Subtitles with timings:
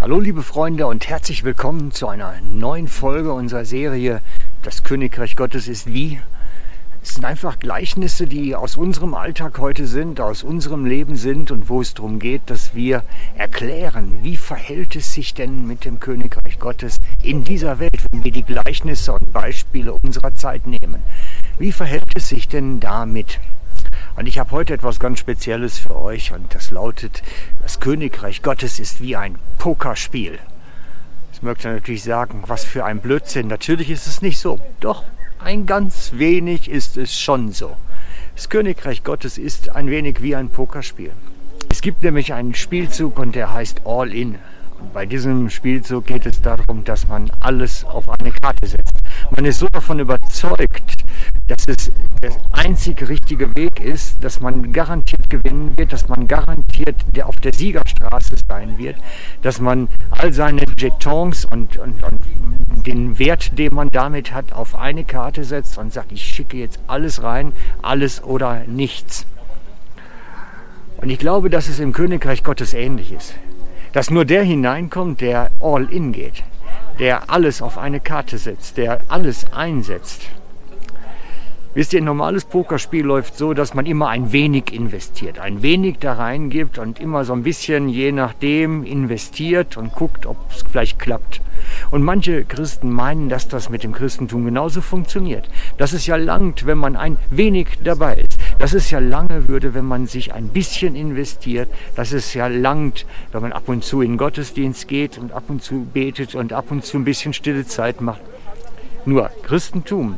[0.00, 4.22] Hallo liebe Freunde und herzlich willkommen zu einer neuen Folge unserer Serie
[4.62, 6.18] Das Königreich Gottes ist wie.
[7.02, 11.68] Es sind einfach Gleichnisse, die aus unserem Alltag heute sind, aus unserem Leben sind und
[11.68, 13.02] wo es darum geht, dass wir
[13.36, 18.32] erklären, wie verhält es sich denn mit dem Königreich Gottes in dieser Welt, wenn wir
[18.32, 21.02] die Gleichnisse und Beispiele unserer Zeit nehmen.
[21.58, 23.38] Wie verhält es sich denn damit?
[24.16, 27.22] Und ich habe heute etwas ganz Spezielles für euch und das lautet,
[27.62, 30.38] das Königreich Gottes ist wie ein Pokerspiel.
[31.30, 33.46] Jetzt mögt ihr natürlich sagen, was für ein Blödsinn.
[33.46, 34.60] Natürlich ist es nicht so.
[34.80, 35.04] Doch,
[35.38, 37.76] ein ganz wenig ist es schon so.
[38.34, 41.12] Das Königreich Gottes ist ein wenig wie ein Pokerspiel.
[41.70, 44.36] Es gibt nämlich einen Spielzug und der heißt All In.
[44.80, 48.96] Und bei diesem Spielzug geht es darum, dass man alles auf eine Karte setzt.
[49.30, 51.04] Man ist so davon überzeugt,
[51.50, 51.90] dass es
[52.22, 57.52] der einzig richtige Weg ist, dass man garantiert gewinnen wird, dass man garantiert auf der
[57.52, 58.96] Siegerstraße sein wird,
[59.42, 64.76] dass man all seine Jetons und, und, und den Wert, den man damit hat, auf
[64.76, 69.26] eine Karte setzt und sagt, ich schicke jetzt alles rein, alles oder nichts.
[70.98, 73.34] Und ich glaube, dass es im Königreich Gottes ähnlich ist.
[73.92, 76.44] Dass nur der hineinkommt, der all in geht,
[77.00, 80.30] der alles auf eine Karte setzt, der alles einsetzt.
[81.72, 85.98] Wisst ihr, ein normales Pokerspiel läuft so, dass man immer ein wenig investiert, ein wenig
[86.00, 90.98] da reingibt und immer so ein bisschen je nachdem investiert und guckt, ob es vielleicht
[90.98, 91.40] klappt.
[91.92, 95.48] Und manche Christen meinen, dass das mit dem Christentum genauso funktioniert.
[95.78, 98.36] Dass es ja langt, wenn man ein wenig dabei ist.
[98.58, 101.68] Dass es ja lange würde, wenn man sich ein bisschen investiert.
[101.94, 105.44] Dass es ja langt, wenn man ab und zu in den Gottesdienst geht und ab
[105.46, 108.22] und zu betet und ab und zu ein bisschen stille Zeit macht.
[109.04, 110.16] Nur Christentum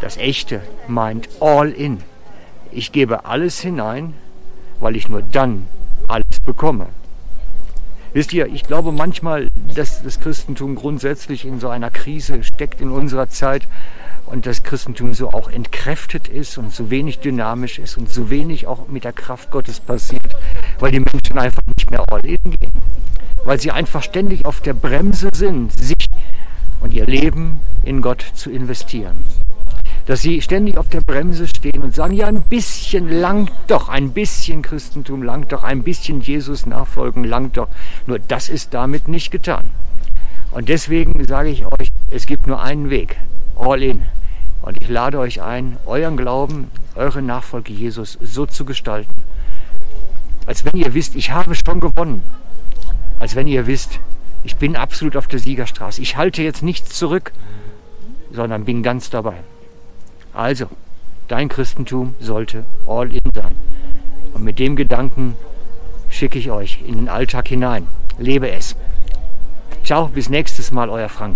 [0.00, 1.98] das Echte meint all in.
[2.72, 4.14] Ich gebe alles hinein,
[4.80, 5.66] weil ich nur dann
[6.08, 6.86] alles bekomme.
[8.12, 12.90] Wisst ihr, ich glaube manchmal, dass das Christentum grundsätzlich in so einer Krise steckt in
[12.90, 13.68] unserer Zeit
[14.26, 18.66] und das Christentum so auch entkräftet ist und so wenig dynamisch ist und so wenig
[18.66, 20.34] auch mit der Kraft Gottes passiert,
[20.80, 22.72] weil die Menschen einfach nicht mehr all in gehen.
[23.44, 26.06] Weil sie einfach ständig auf der Bremse sind, sich
[26.80, 29.18] und ihr Leben in Gott zu investieren
[30.06, 34.12] dass sie ständig auf der Bremse stehen und sagen, ja, ein bisschen langt doch, ein
[34.12, 37.68] bisschen Christentum langt doch, ein bisschen Jesus nachfolgen langt doch.
[38.06, 39.70] Nur das ist damit nicht getan.
[40.52, 43.16] Und deswegen sage ich euch, es gibt nur einen Weg,
[43.56, 44.02] all in.
[44.62, 49.14] Und ich lade euch ein, euren Glauben, eure Nachfolge Jesus so zu gestalten,
[50.46, 52.22] als wenn ihr wisst, ich habe schon gewonnen.
[53.20, 54.00] Als wenn ihr wisst,
[54.42, 56.00] ich bin absolut auf der Siegerstraße.
[56.02, 57.32] Ich halte jetzt nichts zurück,
[58.32, 59.36] sondern bin ganz dabei.
[60.32, 60.66] Also,
[61.28, 63.54] dein Christentum sollte all in sein.
[64.32, 65.36] Und mit dem Gedanken
[66.08, 67.86] schicke ich euch in den Alltag hinein.
[68.18, 68.76] Lebe es.
[69.84, 71.28] Ciao, bis nächstes Mal, euer Frank.